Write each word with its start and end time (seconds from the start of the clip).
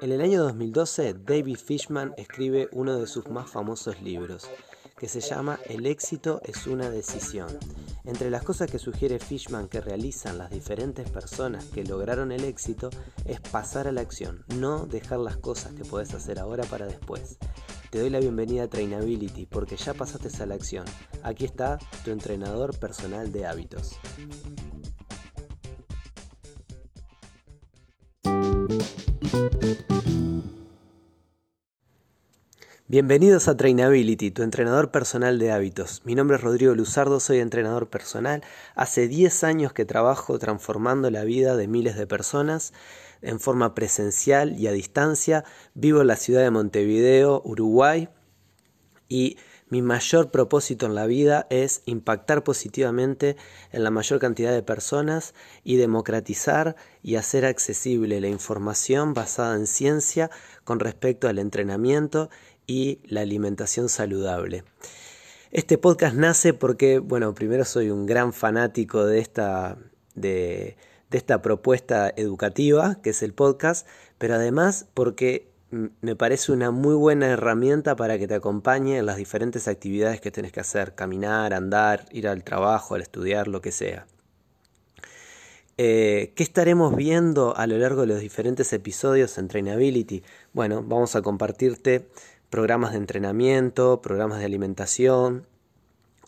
En 0.00 0.12
el 0.12 0.22
año 0.22 0.42
2012, 0.44 1.14
David 1.26 1.56
Fishman 1.56 2.14
escribe 2.16 2.68
uno 2.72 2.96
de 2.96 3.06
sus 3.06 3.28
más 3.28 3.50
famosos 3.50 4.00
libros, 4.00 4.48
que 4.96 5.08
se 5.08 5.20
llama 5.20 5.58
El 5.66 5.84
éxito 5.84 6.40
es 6.44 6.66
una 6.66 6.88
decisión. 6.88 7.48
Entre 8.04 8.30
las 8.30 8.42
cosas 8.42 8.70
que 8.70 8.78
sugiere 8.78 9.18
Fishman 9.18 9.68
que 9.68 9.82
realizan 9.82 10.38
las 10.38 10.50
diferentes 10.50 11.10
personas 11.10 11.66
que 11.66 11.84
lograron 11.84 12.32
el 12.32 12.44
éxito 12.44 12.88
es 13.26 13.40
pasar 13.40 13.88
a 13.88 13.92
la 13.92 14.00
acción, 14.00 14.44
no 14.56 14.86
dejar 14.86 15.18
las 15.18 15.36
cosas 15.36 15.74
que 15.74 15.84
puedes 15.84 16.14
hacer 16.14 16.38
ahora 16.38 16.64
para 16.64 16.86
después. 16.86 17.36
Te 17.90 17.98
doy 17.98 18.08
la 18.08 18.20
bienvenida 18.20 18.62
a 18.62 18.68
Trainability 18.68 19.44
porque 19.44 19.76
ya 19.76 19.92
pasaste 19.92 20.42
a 20.42 20.46
la 20.46 20.54
acción. 20.54 20.86
Aquí 21.22 21.44
está 21.44 21.78
tu 22.04 22.10
entrenador 22.10 22.78
personal 22.78 23.32
de 23.32 23.46
hábitos. 23.46 23.98
Bienvenidos 32.90 33.46
a 33.46 33.56
Trainability, 33.56 34.32
tu 34.32 34.42
entrenador 34.42 34.90
personal 34.90 35.38
de 35.38 35.52
hábitos. 35.52 36.02
Mi 36.04 36.16
nombre 36.16 36.38
es 36.38 36.42
Rodrigo 36.42 36.74
Luzardo, 36.74 37.20
soy 37.20 37.38
entrenador 37.38 37.88
personal. 37.88 38.42
Hace 38.74 39.06
10 39.06 39.44
años 39.44 39.72
que 39.72 39.84
trabajo 39.84 40.40
transformando 40.40 41.08
la 41.08 41.22
vida 41.22 41.54
de 41.54 41.68
miles 41.68 41.94
de 41.94 42.08
personas 42.08 42.72
en 43.22 43.38
forma 43.38 43.76
presencial 43.76 44.58
y 44.58 44.66
a 44.66 44.72
distancia. 44.72 45.44
Vivo 45.74 46.00
en 46.00 46.08
la 46.08 46.16
ciudad 46.16 46.42
de 46.42 46.50
Montevideo, 46.50 47.40
Uruguay, 47.44 48.08
y 49.08 49.36
mi 49.70 49.82
mayor 49.82 50.30
propósito 50.30 50.86
en 50.86 50.94
la 50.94 51.06
vida 51.06 51.46
es 51.48 51.82
impactar 51.86 52.44
positivamente 52.44 53.36
en 53.72 53.84
la 53.84 53.90
mayor 53.90 54.18
cantidad 54.18 54.52
de 54.52 54.62
personas 54.62 55.32
y 55.64 55.76
democratizar 55.76 56.76
y 57.02 57.14
hacer 57.14 57.46
accesible 57.46 58.20
la 58.20 58.28
información 58.28 59.14
basada 59.14 59.56
en 59.56 59.66
ciencia 59.66 60.30
con 60.64 60.80
respecto 60.80 61.28
al 61.28 61.38
entrenamiento 61.38 62.30
y 62.66 63.00
la 63.04 63.22
alimentación 63.22 63.88
saludable. 63.88 64.64
Este 65.52 65.78
podcast 65.78 66.14
nace 66.14 66.54
porque, 66.54 67.00
bueno, 67.00 67.34
primero 67.34 67.64
soy 67.64 67.90
un 67.90 68.06
gran 68.06 68.32
fanático 68.32 69.04
de 69.04 69.18
esta, 69.18 69.78
de, 70.14 70.76
esta 71.10 71.42
propuesta 71.42 72.12
educativa, 72.16 73.00
que 73.02 73.10
es 73.10 73.22
el 73.22 73.34
podcast, 73.34 73.88
pero 74.18 74.34
además 74.34 74.86
porque 74.94 75.49
me 75.70 76.16
parece 76.16 76.52
una 76.52 76.70
muy 76.70 76.94
buena 76.94 77.28
herramienta 77.28 77.96
para 77.96 78.18
que 78.18 78.26
te 78.26 78.34
acompañe 78.34 78.98
en 78.98 79.06
las 79.06 79.16
diferentes 79.16 79.68
actividades 79.68 80.20
que 80.20 80.30
tienes 80.30 80.52
que 80.52 80.60
hacer, 80.60 80.94
caminar, 80.94 81.54
andar, 81.54 82.06
ir 82.10 82.28
al 82.28 82.42
trabajo, 82.42 82.94
al 82.94 83.02
estudiar, 83.02 83.46
lo 83.48 83.60
que 83.60 83.72
sea. 83.72 84.06
Eh, 85.78 86.32
¿Qué 86.36 86.42
estaremos 86.42 86.94
viendo 86.94 87.56
a 87.56 87.66
lo 87.66 87.78
largo 87.78 88.02
de 88.02 88.08
los 88.08 88.20
diferentes 88.20 88.72
episodios 88.72 89.38
en 89.38 89.48
Trainability? 89.48 90.22
Bueno, 90.52 90.82
vamos 90.82 91.16
a 91.16 91.22
compartirte 91.22 92.06
programas 92.50 92.92
de 92.92 92.98
entrenamiento, 92.98 94.02
programas 94.02 94.40
de 94.40 94.44
alimentación, 94.44 95.46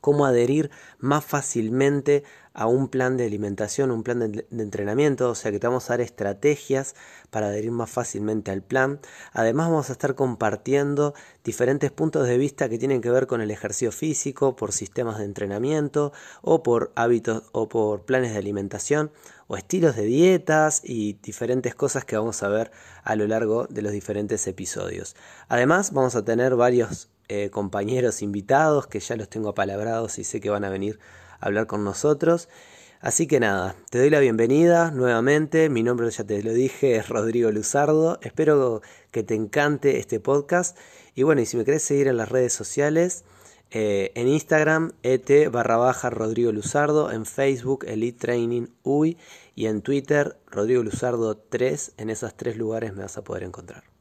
cómo 0.03 0.27
adherir 0.27 0.71
más 0.99 1.25
fácilmente 1.25 2.25
a 2.55 2.67
un 2.67 2.89
plan 2.89 3.17
de 3.17 3.25
alimentación, 3.25 3.91
un 3.91 4.03
plan 4.03 4.19
de, 4.19 4.47
entrenamiento, 4.51 5.31
o 5.31 5.35
sea 5.35 5.51
que 5.53 5.59
te 5.59 5.67
vamos 5.67 5.89
a 5.89 5.95
dar 5.95 6.01
estrategias 6.03 6.95
para 7.31 7.47
adherir 7.47 7.71
más 7.71 7.89
fácilmente 7.89 8.51
al 8.51 8.63
plan. 8.63 9.01
Además 9.33 9.71
vamos 9.71 9.89
a 9.89 9.93
estar 9.93 10.15
compartiendo 10.15 11.15
diferentes 11.45 11.91
puntos 11.93 12.27
de 12.27 12.37
vista 12.37 12.69
que 12.69 12.79
tienen 12.79 13.01
que 13.01 13.11
ver 13.11 13.27
con 13.27 13.41
el 13.41 13.51
ejercicio 13.51 13.93
físico, 13.93 14.57
por 14.57 14.73
sistemas 14.73 15.19
de 15.19 15.25
entrenamiento 15.25 16.13
o 16.43 16.63
por 16.63 16.93
hábitos 16.95 17.45
o 17.53 17.69
por 17.69 18.05
planes 18.05 18.33
de 18.33 18.39
alimentación 18.39 19.13
o 19.47 19.57
estilos 19.57 19.97
de 19.97 20.05
dietas 20.05 20.83
y 20.85 21.15
diferentes 21.23 21.75
cosas 21.75 22.05
que 22.05 22.17
vamos 22.17 22.43
a 22.43 22.49
ver 22.49 22.73
a 23.05 23.15
lo 23.15 23.27
largo 23.29 23.67
de 23.69 23.83
los 23.83 23.93
diferentes 23.93 24.47
episodios. 24.49 25.15
Además 25.49 25.93
vamos 25.93 26.17
a 26.17 26.25
tener 26.25 26.57
varios 26.57 27.12
eh, 27.29 27.51
compañeros 27.51 28.23
invitados 28.23 28.87
que 28.87 29.01
ya 29.01 29.17
los 29.17 29.29
tengo 29.29 29.51
apalabrados 29.51 30.19
y 30.19 30.25
sé 30.25 30.41
que 30.41 30.51
van 30.51 30.65
a 30.65 30.71
venir 30.71 30.99
hablar 31.41 31.67
con 31.67 31.85
nosotros. 31.85 32.49
Así 33.01 33.27
que 33.27 33.41
nada, 33.41 33.75
te 33.91 33.99
doy 33.99 34.11
la 34.11 34.21
bienvenida 34.21 34.93
nuevamente. 34.93 35.69
Mi 35.69 35.83
nombre, 35.83 36.09
ya 36.11 36.23
te 36.25 36.41
lo 36.43 36.53
dije, 36.53 36.97
es 36.97 37.09
Rodrigo 37.09 37.51
Luzardo. 37.51 38.21
Espero 38.23 38.81
que 39.11 39.25
te 39.25 39.35
encante 39.35 39.99
este 39.99 40.21
podcast. 40.21 40.79
Y 41.17 41.25
bueno, 41.25 41.41
y 41.41 41.47
si 41.47 41.57
me 41.57 41.65
querés 41.65 41.83
seguir 41.83 42.07
en 42.07 42.17
las 42.17 42.29
redes 42.29 42.53
sociales, 42.53 43.25
eh, 43.73 44.13
en 44.15 44.29
Instagram, 44.29 44.93
et 45.03 45.51
barra 45.51 45.79
baja 45.79 46.11
Rodrigo 46.11 46.53
Luzardo, 46.53 47.11
en 47.11 47.27
Facebook, 47.27 47.85
Elite 47.89 48.19
Training 48.19 48.67
UI 48.85 49.17
y 49.57 49.67
en 49.67 49.83
Twitter, 49.83 50.37
Rodrigo 50.47 50.83
Luzardo 50.83 51.37
3. 51.37 51.95
En 51.97 52.09
esos 52.09 52.37
tres 52.37 52.57
lugares 52.57 52.95
me 52.95 53.03
vas 53.03 53.17
a 53.17 53.25
poder 53.25 53.43
encontrar. 53.43 53.92